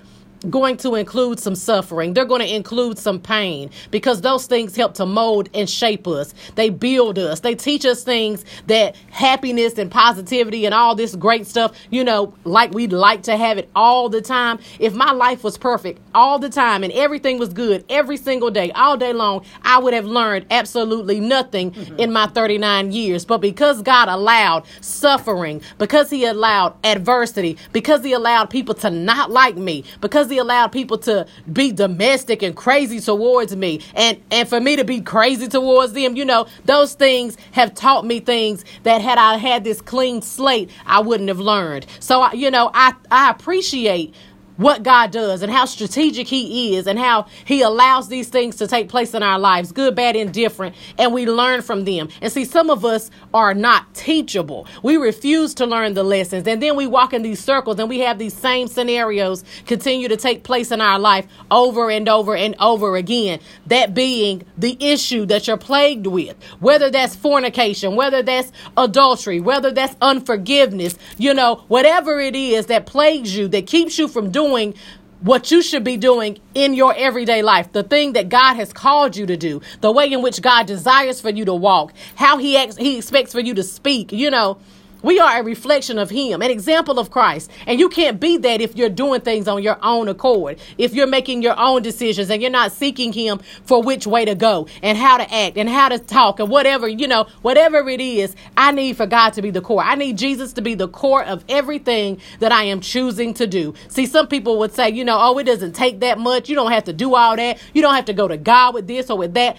going 0.50 0.76
to 0.78 0.94
include 0.94 1.38
some 1.38 1.54
suffering. 1.54 2.14
They're 2.14 2.24
going 2.24 2.40
to 2.40 2.54
include 2.54 2.98
some 2.98 3.20
pain 3.20 3.70
because 3.90 4.20
those 4.20 4.46
things 4.46 4.74
help 4.76 4.94
to 4.94 5.06
mold 5.06 5.48
and 5.54 5.68
shape 5.68 6.06
us. 6.06 6.34
They 6.54 6.70
build 6.70 7.18
us. 7.18 7.40
They 7.40 7.54
teach 7.54 7.84
us 7.84 8.04
things 8.04 8.44
that 8.66 8.96
happiness 9.10 9.78
and 9.78 9.90
positivity 9.90 10.64
and 10.64 10.74
all 10.74 10.94
this 10.94 11.14
great 11.14 11.46
stuff, 11.46 11.76
you 11.90 12.04
know, 12.04 12.34
like 12.44 12.72
we'd 12.72 12.92
like 12.92 13.22
to 13.24 13.36
have 13.36 13.58
it 13.58 13.70
all 13.74 14.08
the 14.08 14.20
time. 14.20 14.58
If 14.78 14.94
my 14.94 15.12
life 15.12 15.44
was 15.44 15.56
perfect 15.56 16.00
all 16.14 16.38
the 16.38 16.50
time 16.50 16.82
and 16.84 16.92
everything 16.92 17.38
was 17.38 17.52
good 17.52 17.84
every 17.88 18.16
single 18.16 18.50
day, 18.50 18.70
all 18.72 18.96
day 18.96 19.12
long, 19.12 19.44
I 19.62 19.78
would 19.78 19.94
have 19.94 20.06
learned 20.06 20.46
absolutely 20.50 21.20
nothing 21.20 21.72
mm-hmm. 21.72 21.98
in 21.98 22.12
my 22.12 22.26
39 22.26 22.92
years. 22.92 23.24
But 23.24 23.38
because 23.38 23.82
God 23.82 24.08
allowed 24.08 24.64
suffering, 24.80 25.62
because 25.78 26.10
He 26.10 26.24
allowed 26.24 26.74
adversity, 26.84 27.56
because 27.72 28.04
He 28.04 28.12
allowed 28.12 28.50
people 28.50 28.74
to 28.76 28.90
not 28.90 29.30
like 29.30 29.56
me, 29.56 29.84
because 30.00 30.28
he 30.28 30.38
allowed 30.38 30.68
people 30.68 30.98
to 30.98 31.26
be 31.52 31.72
domestic 31.72 32.42
and 32.42 32.56
crazy 32.56 33.00
towards 33.00 33.56
me 33.56 33.80
and 33.94 34.20
and 34.30 34.48
for 34.48 34.60
me 34.60 34.76
to 34.76 34.84
be 34.84 35.00
crazy 35.00 35.48
towards 35.48 35.92
them 35.92 36.16
you 36.16 36.24
know 36.24 36.46
those 36.64 36.94
things 36.94 37.36
have 37.52 37.74
taught 37.74 38.04
me 38.04 38.20
things 38.20 38.64
that 38.82 39.00
had 39.00 39.18
i 39.18 39.36
had 39.36 39.64
this 39.64 39.80
clean 39.80 40.20
slate 40.20 40.70
i 40.86 41.00
wouldn't 41.00 41.28
have 41.28 41.40
learned 41.40 41.86
so 42.00 42.30
you 42.32 42.50
know 42.50 42.70
i 42.74 42.94
i 43.10 43.30
appreciate 43.30 44.14
what 44.56 44.82
God 44.82 45.10
does 45.10 45.42
and 45.42 45.52
how 45.52 45.64
strategic 45.64 46.28
He 46.28 46.76
is 46.76 46.86
and 46.86 46.98
how 46.98 47.26
He 47.44 47.62
allows 47.62 48.08
these 48.08 48.28
things 48.28 48.56
to 48.56 48.66
take 48.66 48.88
place 48.88 49.14
in 49.14 49.22
our 49.22 49.38
lives, 49.38 49.72
good, 49.72 49.94
bad, 49.94 50.16
indifferent, 50.16 50.74
and 50.98 51.12
we 51.12 51.26
learn 51.26 51.62
from 51.62 51.84
them. 51.84 52.08
And 52.20 52.32
see, 52.32 52.44
some 52.44 52.70
of 52.70 52.84
us 52.84 53.10
are 53.32 53.54
not 53.54 53.94
teachable. 53.94 54.66
We 54.82 54.96
refuse 54.96 55.54
to 55.54 55.66
learn 55.66 55.94
the 55.94 56.02
lessons, 56.02 56.46
and 56.46 56.62
then 56.62 56.76
we 56.76 56.86
walk 56.86 57.12
in 57.12 57.22
these 57.22 57.40
circles 57.42 57.78
and 57.78 57.88
we 57.88 58.00
have 58.00 58.18
these 58.18 58.34
same 58.34 58.68
scenarios 58.68 59.44
continue 59.66 60.08
to 60.08 60.16
take 60.16 60.44
place 60.44 60.70
in 60.70 60.80
our 60.80 60.98
life 60.98 61.26
over 61.50 61.90
and 61.90 62.08
over 62.08 62.36
and 62.36 62.54
over 62.60 62.96
again. 62.96 63.40
That 63.66 63.94
being 63.94 64.44
the 64.56 64.76
issue 64.80 65.26
that 65.26 65.46
you're 65.46 65.56
plagued 65.56 66.06
with, 66.06 66.36
whether 66.60 66.90
that's 66.90 67.16
fornication, 67.16 67.96
whether 67.96 68.22
that's 68.22 68.52
adultery, 68.76 69.40
whether 69.40 69.70
that's 69.70 69.96
unforgiveness, 70.00 70.96
you 71.18 71.34
know, 71.34 71.64
whatever 71.68 72.20
it 72.20 72.36
is 72.36 72.66
that 72.66 72.86
plagues 72.86 73.36
you, 73.36 73.48
that 73.48 73.66
keeps 73.66 73.98
you 73.98 74.08
from 74.08 74.30
doing 74.30 74.41
doing 74.42 74.74
what 75.20 75.52
you 75.52 75.62
should 75.62 75.84
be 75.84 75.96
doing 75.96 76.38
in 76.54 76.74
your 76.74 76.92
everyday 76.96 77.42
life, 77.42 77.70
the 77.72 77.84
thing 77.84 78.12
that 78.14 78.28
God 78.28 78.54
has 78.54 78.72
called 78.72 79.16
you 79.16 79.24
to 79.26 79.36
do, 79.36 79.60
the 79.80 79.92
way 79.92 80.12
in 80.12 80.20
which 80.20 80.42
God 80.42 80.66
desires 80.66 81.20
for 81.20 81.30
you 81.30 81.44
to 81.44 81.54
walk, 81.54 81.92
how 82.16 82.38
he 82.38 82.56
ex- 82.56 82.76
he 82.76 82.98
expects 82.98 83.32
for 83.32 83.40
you 83.40 83.54
to 83.54 83.62
speak, 83.62 84.10
you 84.12 84.30
know, 84.30 84.58
we 85.02 85.18
are 85.18 85.40
a 85.40 85.42
reflection 85.42 85.98
of 85.98 86.10
Him, 86.10 86.42
an 86.42 86.50
example 86.50 86.98
of 86.98 87.10
Christ. 87.10 87.50
And 87.66 87.78
you 87.78 87.88
can't 87.88 88.20
be 88.20 88.36
that 88.38 88.60
if 88.60 88.76
you're 88.76 88.88
doing 88.88 89.20
things 89.20 89.48
on 89.48 89.62
your 89.62 89.78
own 89.82 90.08
accord, 90.08 90.58
if 90.78 90.94
you're 90.94 91.06
making 91.06 91.42
your 91.42 91.58
own 91.58 91.82
decisions 91.82 92.30
and 92.30 92.40
you're 92.40 92.50
not 92.50 92.72
seeking 92.72 93.12
Him 93.12 93.40
for 93.64 93.82
which 93.82 94.06
way 94.06 94.24
to 94.24 94.34
go 94.34 94.66
and 94.82 94.96
how 94.96 95.18
to 95.18 95.34
act 95.34 95.56
and 95.56 95.68
how 95.68 95.88
to 95.88 95.98
talk 95.98 96.40
and 96.40 96.48
whatever, 96.48 96.88
you 96.88 97.08
know, 97.08 97.26
whatever 97.42 97.88
it 97.88 98.00
is, 98.00 98.36
I 98.56 98.72
need 98.72 98.96
for 98.96 99.06
God 99.06 99.30
to 99.34 99.42
be 99.42 99.50
the 99.50 99.60
core. 99.60 99.82
I 99.82 99.94
need 99.94 100.18
Jesus 100.18 100.52
to 100.54 100.62
be 100.62 100.74
the 100.74 100.88
core 100.88 101.24
of 101.24 101.44
everything 101.48 102.20
that 102.38 102.52
I 102.52 102.64
am 102.64 102.80
choosing 102.80 103.34
to 103.34 103.46
do. 103.46 103.74
See, 103.88 104.06
some 104.06 104.28
people 104.28 104.58
would 104.58 104.72
say, 104.72 104.90
you 104.90 105.04
know, 105.04 105.18
oh, 105.20 105.38
it 105.38 105.44
doesn't 105.44 105.72
take 105.72 106.00
that 106.00 106.18
much. 106.18 106.48
You 106.48 106.54
don't 106.54 106.72
have 106.72 106.84
to 106.84 106.92
do 106.92 107.14
all 107.14 107.36
that. 107.36 107.58
You 107.74 107.82
don't 107.82 107.94
have 107.94 108.06
to 108.06 108.12
go 108.12 108.28
to 108.28 108.36
God 108.36 108.74
with 108.74 108.86
this 108.86 109.10
or 109.10 109.18
with 109.18 109.34
that. 109.34 109.56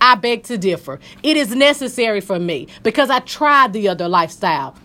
I 0.00 0.16
beg 0.16 0.42
to 0.44 0.58
differ. 0.58 1.00
It 1.22 1.36
is 1.36 1.54
necessary 1.54 2.20
for 2.20 2.38
me 2.38 2.68
because 2.82 3.08
I 3.10 3.20
tried 3.20 3.72
the 3.72 3.88
other 3.88 4.08
lifestyle. 4.08 4.76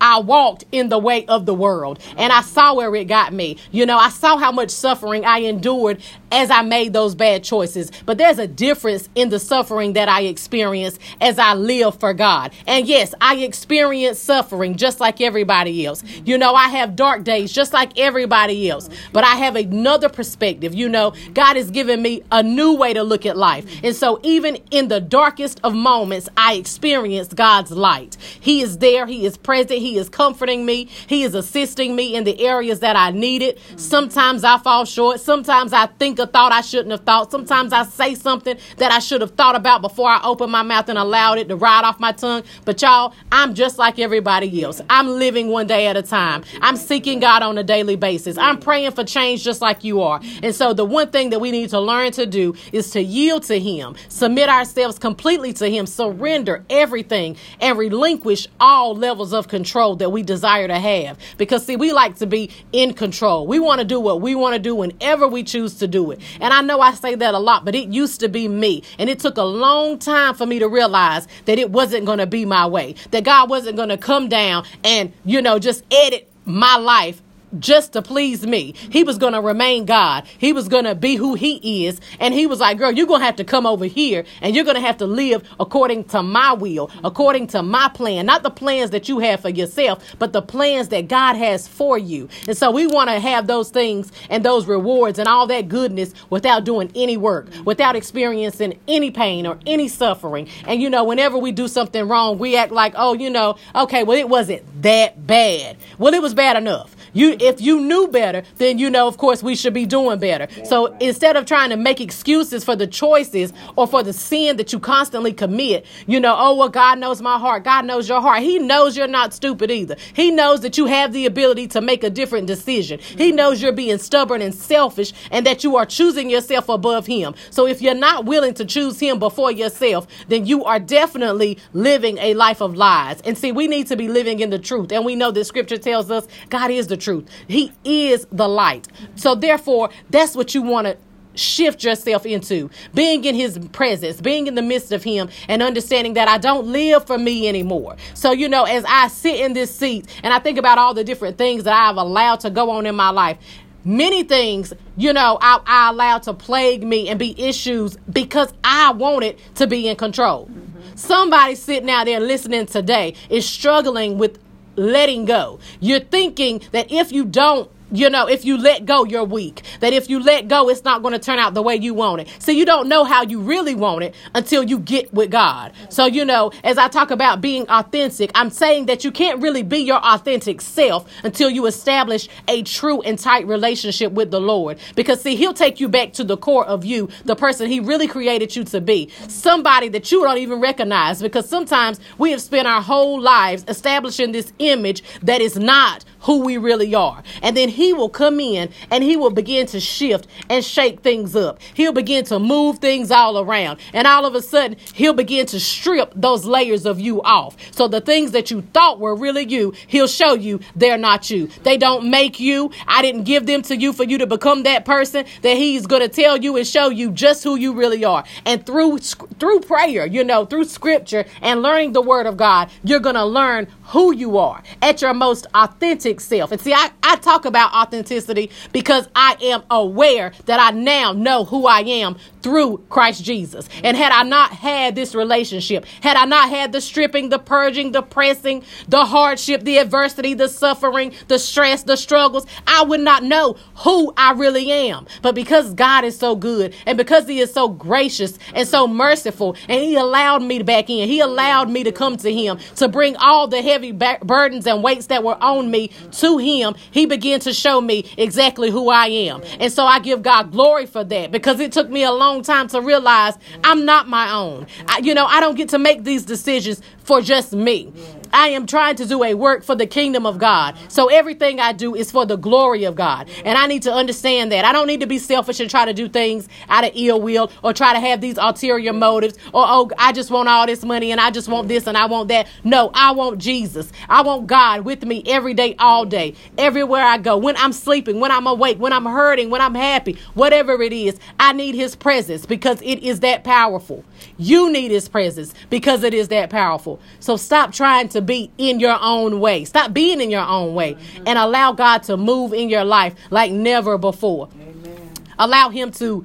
I 0.00 0.20
walked 0.20 0.64
in 0.72 0.88
the 0.88 0.98
way 0.98 1.26
of 1.26 1.46
the 1.46 1.54
world 1.54 1.98
and 2.16 2.32
I 2.32 2.42
saw 2.42 2.74
where 2.74 2.94
it 2.94 3.04
got 3.04 3.32
me. 3.32 3.58
You 3.70 3.86
know, 3.86 3.98
I 3.98 4.08
saw 4.08 4.36
how 4.36 4.52
much 4.52 4.70
suffering 4.70 5.24
I 5.24 5.40
endured 5.40 6.02
as 6.32 6.50
I 6.50 6.62
made 6.62 6.92
those 6.92 7.14
bad 7.14 7.44
choices. 7.44 7.90
But 8.06 8.18
there's 8.18 8.38
a 8.38 8.46
difference 8.46 9.08
in 9.14 9.30
the 9.30 9.38
suffering 9.38 9.94
that 9.94 10.08
I 10.08 10.22
experience 10.22 10.98
as 11.20 11.38
I 11.38 11.54
live 11.54 11.98
for 11.98 12.14
God. 12.14 12.52
And 12.66 12.86
yes, 12.86 13.14
I 13.20 13.36
experience 13.36 14.18
suffering 14.18 14.76
just 14.76 15.00
like 15.00 15.20
everybody 15.20 15.86
else. 15.86 16.02
You 16.24 16.38
know, 16.38 16.54
I 16.54 16.68
have 16.68 16.96
dark 16.96 17.24
days 17.24 17.52
just 17.52 17.72
like 17.72 17.98
everybody 17.98 18.70
else, 18.70 18.88
but 19.12 19.24
I 19.24 19.36
have 19.36 19.56
another 19.56 20.08
perspective. 20.08 20.74
You 20.74 20.88
know, 20.88 21.14
God 21.34 21.56
has 21.56 21.70
given 21.70 22.02
me 22.02 22.22
a 22.30 22.42
new 22.42 22.74
way 22.74 22.92
to 22.94 23.02
look 23.02 23.26
at 23.26 23.36
life. 23.36 23.66
And 23.82 23.94
so 23.94 24.20
even 24.22 24.56
in 24.70 24.88
the 24.88 25.00
darkest 25.00 25.60
of 25.64 25.74
moments, 25.74 26.28
I 26.36 26.54
experience 26.54 27.28
God's 27.28 27.70
light. 27.70 28.16
He 28.40 28.62
is 28.62 28.78
there, 28.78 29.06
He 29.06 29.26
is 29.26 29.36
present, 29.36 29.80
He 29.80 29.98
is 29.98 30.08
comforting 30.08 30.64
me, 30.64 30.84
He 30.84 31.22
is 31.22 31.34
assisting 31.34 31.96
me 31.96 32.14
in 32.14 32.24
the 32.24 32.40
areas 32.40 32.80
that 32.80 32.96
I 32.96 33.10
need 33.10 33.42
it. 33.42 33.58
Sometimes 33.76 34.44
I 34.44 34.58
fall 34.58 34.84
short, 34.84 35.20
sometimes 35.20 35.72
I 35.72 35.86
think 35.86 36.19
a 36.20 36.26
thought 36.26 36.52
I 36.52 36.60
shouldn't 36.60 36.90
have 36.92 37.00
thought. 37.00 37.30
Sometimes 37.30 37.72
I 37.72 37.84
say 37.84 38.14
something 38.14 38.56
that 38.76 38.92
I 38.92 38.98
should 38.98 39.20
have 39.20 39.32
thought 39.32 39.56
about 39.56 39.82
before 39.82 40.08
I 40.08 40.20
open 40.22 40.50
my 40.50 40.62
mouth 40.62 40.88
and 40.88 40.98
allowed 40.98 41.38
it 41.38 41.48
to 41.48 41.56
ride 41.56 41.84
off 41.84 41.98
my 41.98 42.12
tongue. 42.12 42.42
But 42.64 42.80
y'all, 42.82 43.14
I'm 43.32 43.54
just 43.54 43.78
like 43.78 43.98
everybody 43.98 44.62
else. 44.62 44.80
I'm 44.88 45.08
living 45.08 45.48
one 45.48 45.66
day 45.66 45.86
at 45.86 45.96
a 45.96 46.02
time. 46.02 46.44
I'm 46.60 46.76
seeking 46.76 47.20
God 47.20 47.42
on 47.42 47.58
a 47.58 47.64
daily 47.64 47.96
basis. 47.96 48.38
I'm 48.38 48.58
praying 48.58 48.92
for 48.92 49.04
change 49.04 49.42
just 49.44 49.60
like 49.60 49.84
you 49.84 50.02
are. 50.02 50.20
And 50.42 50.54
so 50.54 50.72
the 50.72 50.84
one 50.84 51.10
thing 51.10 51.30
that 51.30 51.40
we 51.40 51.50
need 51.50 51.70
to 51.70 51.80
learn 51.80 52.12
to 52.12 52.26
do 52.26 52.54
is 52.72 52.90
to 52.90 53.00
yield 53.02 53.44
to 53.44 53.58
Him, 53.58 53.96
submit 54.08 54.48
ourselves 54.48 54.98
completely 54.98 55.52
to 55.54 55.68
Him, 55.68 55.86
surrender 55.86 56.64
everything, 56.68 57.36
and 57.60 57.78
relinquish 57.78 58.46
all 58.58 58.94
levels 58.94 59.32
of 59.32 59.48
control 59.48 59.96
that 59.96 60.10
we 60.10 60.22
desire 60.22 60.68
to 60.68 60.78
have. 60.78 61.18
Because 61.38 61.64
see, 61.64 61.76
we 61.76 61.92
like 61.92 62.16
to 62.16 62.26
be 62.26 62.50
in 62.72 62.94
control. 62.94 63.46
We 63.46 63.58
want 63.58 63.80
to 63.80 63.84
do 63.84 64.00
what 64.00 64.20
we 64.20 64.34
want 64.34 64.54
to 64.54 64.58
do 64.58 64.74
whenever 64.74 65.28
we 65.28 65.42
choose 65.42 65.74
to 65.76 65.86
do 65.86 66.09
it. 66.09 66.09
It. 66.10 66.20
And 66.40 66.52
I 66.52 66.60
know 66.62 66.80
I 66.80 66.92
say 66.92 67.14
that 67.14 67.34
a 67.34 67.38
lot, 67.38 67.64
but 67.64 67.74
it 67.74 67.88
used 67.88 68.20
to 68.20 68.28
be 68.28 68.48
me. 68.48 68.82
And 68.98 69.10
it 69.10 69.18
took 69.18 69.36
a 69.36 69.42
long 69.42 69.98
time 69.98 70.34
for 70.34 70.46
me 70.46 70.58
to 70.58 70.68
realize 70.68 71.26
that 71.46 71.58
it 71.58 71.70
wasn't 71.70 72.06
going 72.06 72.18
to 72.18 72.26
be 72.26 72.44
my 72.44 72.66
way, 72.66 72.94
that 73.10 73.24
God 73.24 73.50
wasn't 73.50 73.76
going 73.76 73.88
to 73.88 73.98
come 73.98 74.28
down 74.28 74.64
and, 74.84 75.12
you 75.24 75.42
know, 75.42 75.58
just 75.58 75.84
edit 75.90 76.30
my 76.44 76.76
life 76.76 77.22
just 77.58 77.92
to 77.94 78.02
please 78.02 78.46
me. 78.46 78.74
He 78.90 79.04
was 79.04 79.18
going 79.18 79.32
to 79.32 79.40
remain 79.40 79.84
God. 79.84 80.24
He 80.38 80.52
was 80.52 80.68
going 80.68 80.84
to 80.84 80.94
be 80.94 81.16
who 81.16 81.34
he 81.34 81.86
is. 81.86 82.00
And 82.18 82.32
he 82.34 82.46
was 82.46 82.60
like, 82.60 82.78
girl, 82.78 82.92
you're 82.92 83.06
going 83.06 83.20
to 83.20 83.26
have 83.26 83.36
to 83.36 83.44
come 83.44 83.66
over 83.66 83.84
here 83.84 84.24
and 84.40 84.54
you're 84.54 84.64
going 84.64 84.76
to 84.76 84.80
have 84.80 84.98
to 84.98 85.06
live 85.06 85.42
according 85.58 86.04
to 86.04 86.22
my 86.22 86.52
will, 86.52 86.90
according 87.02 87.48
to 87.48 87.62
my 87.62 87.88
plan, 87.88 88.26
not 88.26 88.42
the 88.42 88.50
plans 88.50 88.90
that 88.90 89.08
you 89.08 89.18
have 89.18 89.40
for 89.40 89.48
yourself, 89.48 90.16
but 90.18 90.32
the 90.32 90.42
plans 90.42 90.88
that 90.88 91.08
God 91.08 91.36
has 91.36 91.66
for 91.66 91.98
you. 91.98 92.28
And 92.46 92.56
so 92.56 92.70
we 92.70 92.86
want 92.86 93.10
to 93.10 93.18
have 93.18 93.46
those 93.46 93.70
things 93.70 94.12
and 94.28 94.44
those 94.44 94.66
rewards 94.66 95.18
and 95.18 95.28
all 95.28 95.46
that 95.48 95.68
goodness 95.68 96.14
without 96.30 96.64
doing 96.64 96.90
any 96.94 97.16
work, 97.16 97.48
without 97.64 97.96
experiencing 97.96 98.78
any 98.88 99.10
pain 99.10 99.46
or 99.46 99.58
any 99.66 99.88
suffering. 99.88 100.48
And 100.66 100.80
you 100.80 100.90
know, 100.90 101.04
whenever 101.04 101.38
we 101.38 101.52
do 101.52 101.68
something 101.68 102.06
wrong, 102.06 102.38
we 102.38 102.56
act 102.56 102.72
like, 102.72 102.94
oh, 102.96 103.14
you 103.14 103.30
know, 103.30 103.56
okay, 103.74 104.04
well, 104.04 104.18
it 104.18 104.28
wasn't 104.28 104.62
that 104.82 105.26
bad. 105.26 105.76
Well, 105.98 106.14
it 106.14 106.22
was 106.22 106.34
bad 106.34 106.56
enough. 106.56 106.94
You, 107.12 107.36
if 107.40 107.60
you 107.60 107.80
knew 107.80 108.08
better, 108.08 108.42
then 108.56 108.78
you 108.78 108.90
know, 108.90 109.08
of 109.08 109.16
course, 109.18 109.42
we 109.42 109.56
should 109.56 109.74
be 109.74 109.86
doing 109.86 110.18
better. 110.18 110.48
So 110.64 110.86
instead 111.00 111.36
of 111.36 111.46
trying 111.46 111.70
to 111.70 111.76
make 111.76 112.00
excuses 112.00 112.64
for 112.64 112.76
the 112.76 112.86
choices 112.86 113.52
or 113.76 113.86
for 113.86 114.02
the 114.02 114.12
sin 114.12 114.56
that 114.56 114.72
you 114.72 114.78
constantly 114.78 115.32
commit, 115.32 115.86
you 116.06 116.20
know, 116.20 116.34
oh 116.38 116.54
well, 116.56 116.68
God 116.68 116.98
knows 116.98 117.20
my 117.22 117.38
heart. 117.38 117.64
God 117.64 117.84
knows 117.84 118.08
your 118.08 118.20
heart. 118.20 118.42
He 118.42 118.58
knows 118.58 118.96
you're 118.96 119.06
not 119.06 119.34
stupid 119.34 119.70
either. 119.70 119.96
He 120.14 120.30
knows 120.30 120.60
that 120.60 120.78
you 120.78 120.86
have 120.86 121.12
the 121.12 121.26
ability 121.26 121.68
to 121.68 121.80
make 121.80 122.04
a 122.04 122.10
different 122.10 122.46
decision. 122.46 123.00
He 123.00 123.32
knows 123.32 123.62
you're 123.62 123.72
being 123.72 123.98
stubborn 123.98 124.42
and 124.42 124.54
selfish, 124.54 125.12
and 125.30 125.46
that 125.46 125.64
you 125.64 125.76
are 125.76 125.86
choosing 125.86 126.30
yourself 126.30 126.68
above 126.68 127.06
Him. 127.06 127.34
So 127.50 127.66
if 127.66 127.82
you're 127.82 127.94
not 127.94 128.24
willing 128.24 128.54
to 128.54 128.64
choose 128.64 129.00
Him 129.00 129.18
before 129.18 129.50
yourself, 129.52 130.06
then 130.28 130.46
you 130.46 130.64
are 130.64 130.78
definitely 130.78 131.58
living 131.72 132.18
a 132.18 132.34
life 132.34 132.60
of 132.60 132.74
lies. 132.74 133.20
And 133.22 133.36
see, 133.36 133.52
we 133.52 133.66
need 133.66 133.86
to 133.88 133.96
be 133.96 134.08
living 134.08 134.40
in 134.40 134.50
the 134.50 134.58
truth, 134.58 134.92
and 134.92 135.04
we 135.04 135.16
know 135.16 135.30
that 135.30 135.44
Scripture 135.44 135.78
tells 135.78 136.10
us 136.10 136.26
God 136.48 136.70
is 136.70 136.86
the 136.86 136.96
truth. 137.00 137.28
He 137.48 137.72
is 137.84 138.26
the 138.30 138.48
light. 138.48 138.88
So 139.16 139.34
therefore, 139.34 139.90
that's 140.10 140.36
what 140.36 140.54
you 140.54 140.62
want 140.62 140.86
to 140.86 140.96
shift 141.34 141.84
yourself 141.84 142.26
into 142.26 142.70
being 142.94 143.24
in 143.24 143.34
his 143.34 143.58
presence, 143.72 144.20
being 144.20 144.46
in 144.46 144.54
the 144.54 144.62
midst 144.62 144.92
of 144.92 145.02
him, 145.02 145.28
and 145.48 145.62
understanding 145.62 146.14
that 146.14 146.28
I 146.28 146.38
don't 146.38 146.66
live 146.66 147.06
for 147.06 147.18
me 147.18 147.48
anymore. 147.48 147.96
So, 148.14 148.32
you 148.32 148.48
know, 148.48 148.64
as 148.64 148.84
I 148.86 149.08
sit 149.08 149.40
in 149.40 149.52
this 149.52 149.74
seat 149.74 150.06
and 150.22 150.32
I 150.32 150.38
think 150.38 150.58
about 150.58 150.78
all 150.78 150.94
the 150.94 151.04
different 151.04 151.38
things 151.38 151.64
that 151.64 151.74
I've 151.74 151.96
allowed 151.96 152.40
to 152.40 152.50
go 152.50 152.70
on 152.70 152.86
in 152.86 152.94
my 152.94 153.10
life, 153.10 153.38
many 153.84 154.24
things, 154.24 154.72
you 154.96 155.12
know, 155.12 155.38
I, 155.40 155.60
I 155.66 155.90
allowed 155.90 156.24
to 156.24 156.34
plague 156.34 156.82
me 156.82 157.08
and 157.08 157.18
be 157.18 157.40
issues 157.40 157.96
because 158.12 158.52
I 158.64 158.92
wanted 158.92 159.38
to 159.56 159.66
be 159.66 159.88
in 159.88 159.96
control. 159.96 160.46
Mm-hmm. 160.46 160.96
Somebody 160.96 161.54
sitting 161.54 161.88
out 161.88 162.04
there 162.04 162.20
listening 162.20 162.66
today 162.66 163.14
is 163.30 163.48
struggling 163.48 164.18
with 164.18 164.38
letting 164.76 165.24
go. 165.24 165.58
You're 165.80 166.00
thinking 166.00 166.62
that 166.72 166.90
if 166.90 167.12
you 167.12 167.24
don't 167.24 167.70
you 167.92 168.10
know, 168.10 168.28
if 168.28 168.44
you 168.44 168.56
let 168.56 168.84
go, 168.84 169.04
you're 169.04 169.24
weak. 169.24 169.62
That 169.80 169.92
if 169.92 170.08
you 170.08 170.22
let 170.22 170.48
go, 170.48 170.68
it's 170.68 170.84
not 170.84 171.02
going 171.02 171.12
to 171.12 171.18
turn 171.18 171.38
out 171.38 171.54
the 171.54 171.62
way 171.62 171.76
you 171.76 171.94
want 171.94 172.22
it. 172.22 172.28
So 172.38 172.52
you 172.52 172.64
don't 172.64 172.88
know 172.88 173.04
how 173.04 173.22
you 173.22 173.40
really 173.40 173.74
want 173.74 174.04
it 174.04 174.14
until 174.34 174.62
you 174.62 174.78
get 174.78 175.12
with 175.12 175.30
God. 175.30 175.72
So, 175.88 176.06
you 176.06 176.24
know, 176.24 176.52
as 176.64 176.78
I 176.78 176.88
talk 176.88 177.10
about 177.10 177.40
being 177.40 177.66
authentic, 177.68 178.30
I'm 178.34 178.50
saying 178.50 178.86
that 178.86 179.04
you 179.04 179.10
can't 179.10 179.40
really 179.42 179.62
be 179.62 179.78
your 179.78 179.98
authentic 180.04 180.60
self 180.60 181.10
until 181.24 181.50
you 181.50 181.66
establish 181.66 182.28
a 182.48 182.62
true 182.62 183.02
and 183.02 183.18
tight 183.18 183.46
relationship 183.46 184.12
with 184.12 184.30
the 184.30 184.40
Lord. 184.40 184.78
Because, 184.94 185.20
see, 185.20 185.36
He'll 185.36 185.54
take 185.54 185.80
you 185.80 185.88
back 185.88 186.12
to 186.14 186.24
the 186.24 186.36
core 186.36 186.66
of 186.66 186.84
you, 186.84 187.08
the 187.24 187.36
person 187.36 187.68
He 187.68 187.80
really 187.80 188.06
created 188.06 188.54
you 188.54 188.64
to 188.64 188.80
be. 188.80 189.10
Somebody 189.28 189.88
that 189.88 190.10
you 190.12 190.22
don't 190.22 190.38
even 190.38 190.60
recognize. 190.60 191.20
Because 191.20 191.48
sometimes 191.48 192.00
we 192.18 192.30
have 192.30 192.40
spent 192.40 192.66
our 192.66 192.82
whole 192.82 193.20
lives 193.20 193.64
establishing 193.68 194.32
this 194.32 194.52
image 194.58 195.02
that 195.22 195.40
is 195.40 195.56
not 195.56 196.04
who 196.20 196.42
we 196.42 196.56
really 196.56 196.94
are. 196.94 197.22
And 197.42 197.56
then 197.56 197.68
he 197.68 197.92
will 197.92 198.08
come 198.08 198.40
in 198.40 198.70
and 198.90 199.02
he 199.04 199.16
will 199.16 199.30
begin 199.30 199.66
to 199.68 199.80
shift 199.80 200.26
and 200.48 200.64
shake 200.64 201.00
things 201.00 201.34
up. 201.36 201.60
He'll 201.74 201.92
begin 201.92 202.24
to 202.26 202.38
move 202.38 202.78
things 202.78 203.10
all 203.10 203.38
around. 203.38 203.80
And 203.92 204.06
all 204.06 204.26
of 204.26 204.34
a 204.34 204.42
sudden, 204.42 204.76
he'll 204.94 205.14
begin 205.14 205.46
to 205.46 205.60
strip 205.60 206.12
those 206.14 206.44
layers 206.44 206.86
of 206.86 207.00
you 207.00 207.22
off. 207.22 207.56
So 207.72 207.88
the 207.88 208.00
things 208.00 208.32
that 208.32 208.50
you 208.50 208.62
thought 208.62 209.00
were 209.00 209.14
really 209.14 209.48
you, 209.48 209.74
he'll 209.86 210.06
show 210.06 210.34
you 210.34 210.60
they're 210.76 210.98
not 210.98 211.30
you. 211.30 211.48
They 211.62 211.76
don't 211.76 212.10
make 212.10 212.40
you. 212.40 212.70
I 212.86 213.02
didn't 213.02 213.24
give 213.24 213.46
them 213.46 213.62
to 213.62 213.76
you 213.76 213.92
for 213.92 214.04
you 214.04 214.18
to 214.18 214.26
become 214.26 214.62
that 214.64 214.84
person 214.84 215.24
that 215.42 215.56
he's 215.56 215.86
going 215.86 216.02
to 216.02 216.08
tell 216.08 216.36
you 216.36 216.56
and 216.56 216.66
show 216.66 216.90
you 216.90 217.10
just 217.10 217.44
who 217.44 217.56
you 217.56 217.72
really 217.72 218.04
are. 218.04 218.24
And 218.44 218.64
through 218.64 218.98
through 218.98 219.60
prayer, 219.60 220.06
you 220.06 220.24
know, 220.24 220.44
through 220.44 220.64
scripture 220.64 221.24
and 221.40 221.62
learning 221.62 221.92
the 221.92 222.02
word 222.02 222.26
of 222.26 222.36
God, 222.36 222.70
you're 222.84 223.00
going 223.00 223.14
to 223.14 223.24
learn 223.24 223.68
who 223.90 224.14
you 224.14 224.38
are 224.38 224.62
at 224.82 225.02
your 225.02 225.14
most 225.14 225.46
authentic 225.54 226.20
self. 226.20 226.52
And 226.52 226.60
see, 226.60 226.72
I, 226.72 226.90
I 227.02 227.16
talk 227.16 227.44
about 227.44 227.72
authenticity 227.72 228.50
because 228.72 229.08
I 229.14 229.36
am 229.42 229.62
aware 229.70 230.32
that 230.46 230.60
I 230.60 230.70
now 230.76 231.12
know 231.12 231.44
who 231.44 231.66
I 231.66 231.80
am 231.80 232.16
through 232.42 232.78
Christ 232.88 233.24
Jesus. 233.24 233.68
And 233.82 233.96
had 233.96 234.12
I 234.12 234.22
not 234.22 234.52
had 234.52 234.94
this 234.94 235.14
relationship, 235.14 235.84
had 236.00 236.16
I 236.16 236.24
not 236.24 236.48
had 236.48 236.72
the 236.72 236.80
stripping, 236.80 237.28
the 237.28 237.38
purging, 237.38 237.92
the 237.92 238.02
pressing, 238.02 238.62
the 238.88 239.04
hardship, 239.04 239.62
the 239.62 239.78
adversity, 239.78 240.34
the 240.34 240.48
suffering, 240.48 241.12
the 241.28 241.38
stress, 241.38 241.82
the 241.82 241.96
struggles, 241.96 242.46
I 242.66 242.82
would 242.82 243.00
not 243.00 243.22
know 243.22 243.56
who 243.76 244.12
I 244.16 244.32
really 244.32 244.70
am. 244.70 245.06
But 245.22 245.34
because 245.34 245.74
God 245.74 246.04
is 246.04 246.18
so 246.18 246.36
good 246.36 246.74
and 246.86 246.96
because 246.96 247.26
He 247.26 247.40
is 247.40 247.52
so 247.52 247.68
gracious 247.68 248.38
and 248.54 248.66
so 248.66 248.86
merciful, 248.86 249.56
and 249.68 249.80
He 249.82 249.96
allowed 249.96 250.42
me 250.42 250.58
to 250.58 250.64
back 250.64 250.90
in, 250.90 251.08
He 251.08 251.20
allowed 251.20 251.70
me 251.70 251.84
to 251.84 251.92
come 251.92 252.16
to 252.18 252.32
Him 252.32 252.58
to 252.76 252.88
bring 252.88 253.16
all 253.16 253.48
the 253.48 253.62
heavy 253.62 253.92
burdens 253.92 254.66
and 254.66 254.82
weights 254.82 255.06
that 255.06 255.24
were 255.24 255.42
on 255.42 255.70
me 255.70 255.90
to 256.12 256.38
him, 256.38 256.74
he 256.90 257.06
began 257.06 257.40
to 257.40 257.52
show 257.52 257.80
me 257.80 258.10
exactly 258.16 258.70
who 258.70 258.90
I 258.90 259.06
am. 259.06 259.42
And 259.58 259.72
so 259.72 259.84
I 259.84 259.98
give 259.98 260.22
God 260.22 260.52
glory 260.52 260.86
for 260.86 261.04
that 261.04 261.30
because 261.30 261.60
it 261.60 261.72
took 261.72 261.88
me 261.88 262.02
a 262.04 262.12
long 262.12 262.29
time 262.38 262.68
to 262.68 262.80
realize 262.80 263.34
I'm 263.64 263.84
not 263.84 264.08
my 264.08 264.30
own. 264.32 264.66
I, 264.86 264.98
you 264.98 265.14
know, 265.14 265.26
I 265.26 265.40
don't 265.40 265.56
get 265.56 265.68
to 265.70 265.78
make 265.78 266.04
these 266.04 266.24
decisions 266.24 266.80
for 266.98 267.20
just 267.20 267.52
me. 267.52 267.92
I 268.32 268.48
am 268.48 268.66
trying 268.66 268.96
to 268.96 269.06
do 269.06 269.22
a 269.24 269.34
work 269.34 269.64
for 269.64 269.74
the 269.74 269.86
kingdom 269.86 270.26
of 270.26 270.38
God. 270.38 270.76
So 270.88 271.08
everything 271.08 271.60
I 271.60 271.72
do 271.72 271.94
is 271.94 272.10
for 272.10 272.26
the 272.26 272.36
glory 272.36 272.84
of 272.84 272.94
God. 272.94 273.28
And 273.44 273.58
I 273.58 273.66
need 273.66 273.82
to 273.82 273.92
understand 273.92 274.52
that. 274.52 274.64
I 274.64 274.72
don't 274.72 274.86
need 274.86 275.00
to 275.00 275.06
be 275.06 275.18
selfish 275.18 275.60
and 275.60 275.70
try 275.70 275.84
to 275.84 275.92
do 275.92 276.08
things 276.08 276.48
out 276.68 276.84
of 276.84 276.92
ill 276.94 277.20
will 277.20 277.50
or 277.62 277.72
try 277.72 277.92
to 277.92 278.00
have 278.00 278.20
these 278.20 278.38
ulterior 278.38 278.92
motives 278.92 279.34
or, 279.52 279.64
oh, 279.66 279.90
I 279.98 280.12
just 280.12 280.30
want 280.30 280.48
all 280.48 280.66
this 280.66 280.84
money 280.84 281.12
and 281.12 281.20
I 281.20 281.30
just 281.30 281.48
want 281.48 281.68
this 281.68 281.86
and 281.86 281.96
I 281.96 282.06
want 282.06 282.28
that. 282.28 282.46
No, 282.64 282.90
I 282.94 283.12
want 283.12 283.38
Jesus. 283.38 283.90
I 284.08 284.22
want 284.22 284.46
God 284.46 284.84
with 284.84 285.04
me 285.04 285.22
every 285.26 285.54
day, 285.54 285.74
all 285.78 286.04
day, 286.04 286.34
everywhere 286.58 287.02
I 287.04 287.18
go. 287.18 287.36
When 287.36 287.56
I'm 287.56 287.72
sleeping, 287.72 288.20
when 288.20 288.30
I'm 288.30 288.46
awake, 288.46 288.78
when 288.78 288.92
I'm 288.92 289.06
hurting, 289.06 289.50
when 289.50 289.60
I'm 289.60 289.74
happy, 289.74 290.18
whatever 290.34 290.80
it 290.82 290.92
is, 290.92 291.18
I 291.38 291.52
need 291.52 291.74
His 291.74 291.96
presence 291.96 292.46
because 292.46 292.80
it 292.82 293.00
is 293.00 293.20
that 293.20 293.44
powerful. 293.44 294.04
You 294.38 294.70
need 294.72 294.90
His 294.90 295.08
presence 295.08 295.54
because 295.68 296.04
it 296.04 296.14
is 296.14 296.28
that 296.28 296.50
powerful. 296.50 297.00
So 297.18 297.36
stop 297.36 297.72
trying 297.72 298.08
to 298.10 298.19
be 298.20 298.50
in 298.58 298.80
your 298.80 298.98
own 299.00 299.40
way. 299.40 299.64
Stop 299.64 299.92
being 299.92 300.20
in 300.20 300.30
your 300.30 300.46
own 300.46 300.74
way 300.74 300.96
and 301.26 301.38
allow 301.38 301.72
God 301.72 302.02
to 302.04 302.16
move 302.16 302.52
in 302.52 302.68
your 302.68 302.84
life 302.84 303.14
like 303.30 303.52
never 303.52 303.98
before. 303.98 304.48
Amen. 304.60 305.10
Allow 305.38 305.70
Him 305.70 305.90
to 305.92 306.24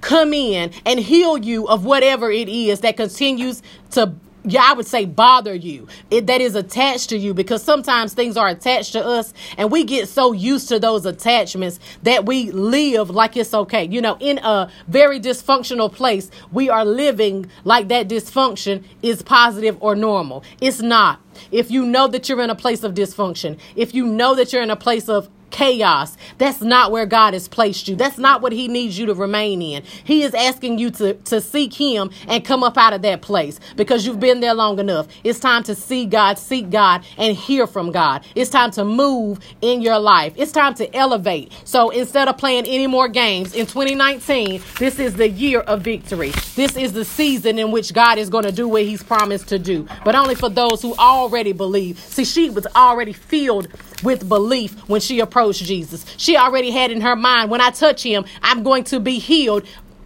come 0.00 0.34
in 0.34 0.70
and 0.84 1.00
heal 1.00 1.38
you 1.38 1.66
of 1.66 1.86
whatever 1.86 2.30
it 2.30 2.48
is 2.48 2.80
that 2.80 2.96
continues 2.96 3.62
to 3.92 4.14
yeah, 4.44 4.62
I 4.64 4.74
would 4.74 4.86
say 4.86 5.06
bother 5.06 5.54
you. 5.54 5.88
It, 6.10 6.26
that 6.26 6.40
is 6.40 6.54
attached 6.54 7.08
to 7.10 7.18
you 7.18 7.32
because 7.32 7.62
sometimes 7.62 8.12
things 8.12 8.36
are 8.36 8.48
attached 8.48 8.92
to 8.92 9.04
us 9.04 9.32
and 9.56 9.70
we 9.70 9.84
get 9.84 10.08
so 10.08 10.32
used 10.32 10.68
to 10.68 10.78
those 10.78 11.06
attachments 11.06 11.80
that 12.02 12.26
we 12.26 12.50
live 12.50 13.08
like 13.08 13.36
it's 13.36 13.54
okay. 13.54 13.84
You 13.84 14.02
know, 14.02 14.16
in 14.20 14.38
a 14.38 14.70
very 14.86 15.18
dysfunctional 15.18 15.90
place, 15.90 16.30
we 16.52 16.68
are 16.68 16.84
living 16.84 17.46
like 17.64 17.88
that 17.88 18.08
dysfunction 18.08 18.84
is 19.02 19.22
positive 19.22 19.78
or 19.80 19.96
normal. 19.96 20.44
It's 20.60 20.82
not. 20.82 21.20
If 21.50 21.70
you 21.70 21.86
know 21.86 22.06
that 22.08 22.28
you're 22.28 22.42
in 22.42 22.50
a 22.50 22.54
place 22.54 22.84
of 22.84 22.94
dysfunction, 22.94 23.58
if 23.76 23.94
you 23.94 24.06
know 24.06 24.34
that 24.34 24.52
you're 24.52 24.62
in 24.62 24.70
a 24.70 24.76
place 24.76 25.08
of 25.08 25.28
chaos. 25.54 26.16
That's 26.38 26.60
not 26.60 26.90
where 26.90 27.06
God 27.06 27.32
has 27.32 27.46
placed 27.46 27.86
you. 27.86 27.94
That's 27.94 28.18
not 28.18 28.42
what 28.42 28.52
He 28.52 28.66
needs 28.66 28.98
you 28.98 29.06
to 29.06 29.14
remain 29.14 29.62
in. 29.62 29.84
He 30.02 30.24
is 30.24 30.34
asking 30.34 30.80
you 30.80 30.90
to, 30.90 31.14
to 31.14 31.40
seek 31.40 31.72
Him 31.72 32.10
and 32.26 32.44
come 32.44 32.64
up 32.64 32.76
out 32.76 32.92
of 32.92 33.02
that 33.02 33.22
place 33.22 33.60
because 33.76 34.04
you've 34.04 34.18
been 34.18 34.40
there 34.40 34.52
long 34.52 34.80
enough. 34.80 35.06
It's 35.22 35.38
time 35.38 35.62
to 35.64 35.76
see 35.76 36.06
God, 36.06 36.38
seek 36.38 36.70
God, 36.70 37.04
and 37.18 37.36
hear 37.36 37.68
from 37.68 37.92
God. 37.92 38.26
It's 38.34 38.50
time 38.50 38.72
to 38.72 38.84
move 38.84 39.38
in 39.62 39.80
your 39.80 40.00
life. 40.00 40.34
It's 40.36 40.50
time 40.50 40.74
to 40.74 40.92
elevate. 40.92 41.52
So 41.64 41.90
instead 41.90 42.26
of 42.26 42.36
playing 42.36 42.66
any 42.66 42.88
more 42.88 43.06
games 43.06 43.54
in 43.54 43.66
2019, 43.66 44.60
this 44.80 44.98
is 44.98 45.14
the 45.14 45.28
year 45.28 45.60
of 45.60 45.82
victory. 45.82 46.30
This 46.56 46.76
is 46.76 46.92
the 46.94 47.04
season 47.04 47.60
in 47.60 47.70
which 47.70 47.94
God 47.94 48.18
is 48.18 48.28
going 48.28 48.44
to 48.44 48.52
do 48.52 48.66
what 48.66 48.82
He's 48.82 49.04
promised 49.04 49.46
to 49.50 49.60
do, 49.60 49.86
but 50.04 50.16
only 50.16 50.34
for 50.34 50.48
those 50.48 50.82
who 50.82 50.96
already 50.96 51.52
believe. 51.52 52.00
See, 52.00 52.24
she 52.24 52.50
was 52.50 52.66
already 52.74 53.12
filled 53.12 53.68
with 54.04 54.28
belief 54.28 54.78
when 54.88 55.00
she 55.00 55.20
approached 55.20 55.64
Jesus. 55.64 56.04
She 56.16 56.36
already 56.36 56.70
had 56.70 56.92
in 56.92 57.00
her 57.00 57.16
mind, 57.16 57.50
when 57.50 57.60
I 57.60 57.70
touch 57.70 58.02
him, 58.02 58.24
I'm 58.42 58.62
going 58.62 58.84
to 58.84 59.00
be 59.00 59.18
healed 59.18 59.64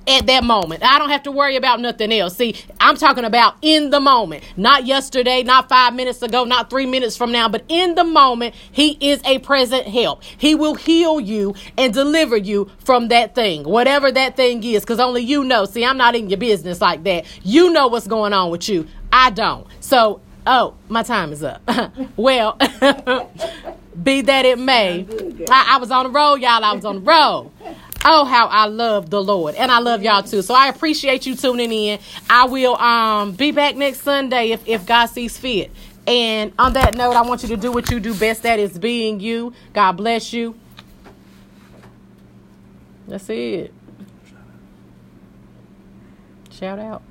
at 0.09 0.27
that 0.27 0.43
moment. 0.43 0.83
I 0.83 0.99
don't 0.99 1.11
have 1.11 1.25
to 1.25 1.31
worry 1.31 1.57
about 1.57 1.81
nothing 1.81 2.13
else. 2.13 2.37
See, 2.37 2.57
I'm 2.81 2.97
talking 2.97 3.25
about 3.25 3.57
in 3.61 3.91
the 3.91 4.01
moment, 4.01 4.43
not 4.57 4.87
yesterday, 4.87 5.43
not 5.43 5.69
five 5.69 5.95
minutes 5.95 6.23
ago, 6.23 6.45
not 6.45 6.71
three 6.71 6.87
minutes 6.87 7.17
from 7.17 7.31
now, 7.31 7.49
but 7.49 7.65
in 7.69 7.95
the 7.95 8.05
moment, 8.05 8.55
He 8.73 8.97
is 9.01 9.21
a 9.25 9.39
present 9.41 9.87
help. 9.87 10.23
He 10.23 10.55
will 10.55 10.75
heal 10.75 11.21
you 11.21 11.55
and 11.77 11.93
deliver 11.93 12.37
you 12.37 12.71
from 12.79 13.09
that 13.09 13.35
thing, 13.35 13.65
whatever 13.65 14.11
that 14.11 14.35
thing 14.35 14.65
is, 14.65 14.83
because 14.83 14.99
only 14.99 15.23
you 15.23 15.45
know. 15.45 15.67
See, 15.67 15.85
I'm 15.85 15.99
not 15.99 16.15
in 16.15 16.31
your 16.31 16.39
business 16.39 16.81
like 16.81 17.05
that. 17.05 17.27
You 17.43 17.71
know 17.71 17.89
what's 17.89 18.07
going 18.07 18.33
on 18.33 18.51
with 18.51 18.69
you. 18.69 18.87
I 19.13 19.31
don't. 19.31 19.67
So, 19.81 20.23
oh, 20.49 20.75
my 20.89 21.03
time 21.03 21.33
is 21.33 21.45
up. 21.45 21.63
well, 22.17 22.55
be 24.03 24.23
that 24.23 24.45
it 24.45 24.59
may, 24.59 25.07
I, 25.49 25.75
I 25.75 25.79
was 25.79 25.91
on 25.91 26.05
the 26.07 26.11
road, 26.11 26.37
y'all. 26.37 26.65
I 26.65 26.73
was 26.73 26.85
on 26.85 26.97
the 26.97 27.01
road. 27.03 27.53
Oh, 28.05 28.25
how 28.25 28.47
I 28.47 28.67
love 28.67 29.11
the 29.11 29.23
Lord. 29.23 29.55
And 29.57 29.71
I 29.71 29.81
love 29.81 30.03
y'all 30.03 30.23
too. 30.23 30.41
So 30.41 30.55
I 30.55 30.69
appreciate 30.69 31.27
you 31.27 31.35
tuning 31.35 31.73
in. 31.73 31.99
I 32.31 32.47
will 32.47 32.77
um 32.77 33.33
be 33.33 33.51
back 33.51 33.77
next 33.77 34.03
Sunday 34.03 34.53
if, 34.53 34.67
if 34.67 34.87
God 34.87 35.07
sees 35.07 35.37
fit. 35.37 35.71
And 36.07 36.53
on 36.59 36.73
that 36.73 36.95
note, 36.95 37.17
I 37.17 37.23
want 37.23 37.43
you 37.43 37.49
to 37.51 37.57
do 37.57 37.71
what 37.71 37.91
you 37.91 38.01
do 38.01 38.15
best 38.15 38.45
that 38.45 38.59
is 38.59 38.79
being 38.79 39.21
you. 39.21 39.53
God 39.75 39.93
bless 39.93 40.33
you. 40.33 40.55
That's 43.09 43.29
it. 43.29 43.75
Shout 46.51 46.79
out. 46.79 47.03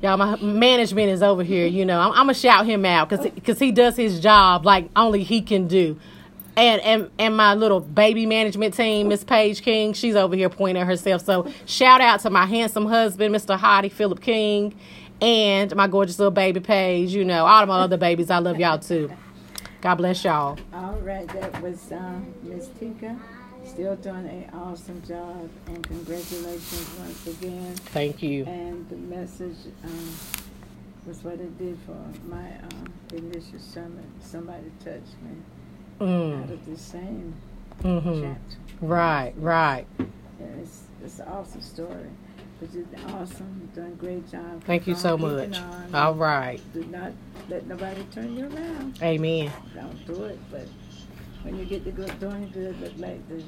Y'all, 0.00 0.16
my 0.16 0.36
management 0.36 1.10
is 1.10 1.22
over 1.22 1.42
here. 1.42 1.66
You 1.66 1.84
know, 1.84 1.98
I'm, 1.98 2.12
I'm 2.12 2.18
gonna 2.18 2.34
shout 2.34 2.66
him 2.66 2.84
out 2.84 3.08
because 3.08 3.30
because 3.30 3.58
he 3.58 3.72
does 3.72 3.96
his 3.96 4.20
job 4.20 4.64
like 4.64 4.88
only 4.94 5.24
he 5.24 5.42
can 5.42 5.66
do 5.66 5.98
and 6.58 6.82
and 6.82 7.10
and 7.18 7.36
my 7.36 7.54
little 7.54 7.80
baby 7.80 8.26
management 8.26 8.74
team, 8.74 9.08
Miss 9.08 9.22
Paige 9.22 9.62
King, 9.62 9.92
she's 9.92 10.16
over 10.16 10.34
here 10.34 10.48
pointing 10.48 10.84
herself. 10.84 11.24
So 11.24 11.50
shout 11.66 12.00
out 12.00 12.20
to 12.20 12.30
my 12.30 12.46
handsome 12.46 12.86
husband, 12.86 13.34
Mr. 13.34 13.56
Hottie 13.56 13.92
Philip 13.92 14.20
King, 14.20 14.74
and 15.20 15.74
my 15.76 15.86
gorgeous 15.86 16.18
little 16.18 16.32
baby 16.32 16.60
Paige. 16.60 17.14
You 17.14 17.24
know, 17.24 17.46
all 17.46 17.62
of 17.62 17.68
my 17.68 17.80
other 17.80 17.96
babies, 17.96 18.28
I 18.28 18.38
love 18.38 18.58
y'all 18.58 18.78
too. 18.78 19.10
God 19.80 19.94
bless 19.94 20.24
y'all. 20.24 20.58
All 20.72 20.96
right, 20.96 21.28
that 21.28 21.62
was 21.62 21.92
uh, 21.92 22.18
Miss 22.42 22.68
Tika. 22.80 23.16
Still 23.68 23.96
doing 23.96 24.26
an 24.26 24.50
awesome 24.54 25.02
job, 25.06 25.48
and 25.68 25.86
congratulations 25.86 26.88
once 26.98 27.26
again. 27.26 27.74
Thank 27.92 28.22
you. 28.22 28.44
And 28.46 28.88
the 28.88 28.96
message 28.96 29.56
um, 29.84 30.14
was 31.06 31.22
what 31.22 31.34
it 31.34 31.56
did 31.58 31.78
for 31.86 31.96
my 32.28 32.48
initial 33.12 33.58
sermon. 33.58 34.04
Somebody 34.20 34.70
touched 34.84 35.14
me 35.22 35.36
Mm. 36.00 36.44
out 36.44 36.50
of 36.50 36.64
the 36.64 36.76
same 36.78 37.34
hmm 37.82 37.98
chapter. 38.22 38.56
Right, 38.80 39.32
right. 39.36 39.84
Yeah, 39.98 40.46
it's, 40.62 40.82
it's 41.04 41.18
an 41.18 41.26
awesome 41.28 41.60
story. 41.60 42.08
But 42.60 42.72
you're 42.72 42.84
awesome. 43.16 43.68
You're 43.74 43.84
doing 43.84 43.92
a 43.92 43.96
great 43.96 44.30
job. 44.30 44.62
Thank 44.64 44.86
you 44.86 44.94
so 44.94 45.16
much. 45.18 45.56
All 45.92 46.14
right. 46.14 46.60
Do 46.72 46.84
not 46.84 47.12
let 47.48 47.66
nobody 47.66 48.04
turn 48.12 48.36
you 48.36 48.44
around. 48.46 48.98
Amen. 49.02 49.50
Don't 49.74 50.06
do 50.06 50.24
it. 50.24 50.38
But 50.50 50.66
when 51.42 51.58
you 51.58 51.64
get 51.64 51.84
to 51.84 51.90
go 51.92 52.06
doing 52.06 52.50
good, 52.52 52.80
look 52.80 52.92
like 52.98 53.26
the 53.28 53.42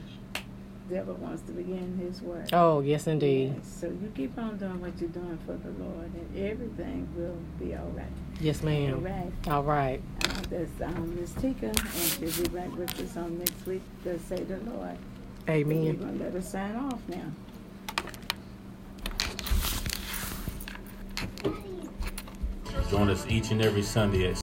devil 0.88 1.14
wants 1.14 1.42
to 1.42 1.52
begin 1.52 1.97
his 1.99 2.20
work. 2.23 2.47
Oh, 2.52 2.80
yes, 2.80 3.06
indeed. 3.06 3.54
Yes, 3.56 3.78
So 3.80 3.87
you 3.87 4.12
keep 4.14 4.37
on 4.38 4.56
doing 4.59 4.80
what 4.80 5.00
you're 5.00 5.11
doing 5.11 5.38
for 5.47 5.52
the 5.52 5.70
Lord, 5.82 6.11
and 6.14 6.38
everything 6.38 7.09
will 7.16 7.38
be 7.64 7.75
all 7.75 7.87
right. 7.97 8.06
Yes, 8.40 8.62
ma'am. 8.62 8.94
All 8.94 9.00
right. 9.00 9.32
All 9.49 9.62
right. 9.62 10.02
Uh, 10.25 10.40
that's 10.50 10.80
um, 10.82 11.16
Miss 11.20 11.32
Tika, 11.35 11.66
and 11.66 11.88
she'll 12.32 12.42
be 12.42 12.49
back 12.49 12.75
with 12.76 12.99
us 13.00 13.16
on 13.16 13.38
next 13.38 13.66
week. 13.66 13.82
To 14.04 14.18
say 14.18 14.42
the 14.44 14.56
Lord. 14.70 14.97
Amen. 15.49 15.85
We're 15.85 15.92
gonna 15.94 16.25
let 16.25 16.32
her 16.32 16.40
sign 16.40 16.75
off 16.76 17.00
now. 17.09 17.32
Join 22.90 23.09
us 23.09 23.26
each 23.28 23.50
and 23.50 23.62
every 23.62 23.82
Sunday 23.82 24.28
at 24.30 24.37